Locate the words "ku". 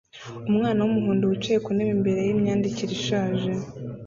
1.65-1.69